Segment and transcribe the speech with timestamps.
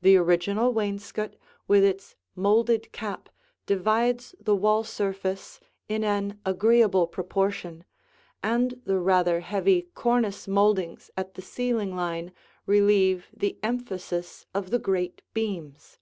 [0.00, 1.34] The original wainscot
[1.68, 3.28] with its molded cap
[3.66, 7.84] divides the wall surface in an agreeable proportion,
[8.42, 12.32] and the rather heavy cornice moldings at the ceiling line
[12.64, 15.98] relieve the emphasis of the great beams.